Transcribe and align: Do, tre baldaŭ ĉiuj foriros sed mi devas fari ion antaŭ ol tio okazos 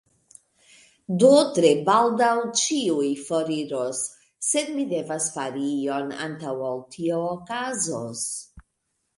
Do, 1.23 1.27
tre 1.57 1.69
baldaŭ 1.89 2.29
ĉiuj 2.61 3.11
foriros 3.27 4.01
sed 4.49 4.73
mi 4.79 4.87
devas 4.95 5.29
fari 5.37 5.69
ion 5.85 6.11
antaŭ 6.29 6.55
ol 6.71 6.83
tio 6.97 7.21
okazos 7.31 8.27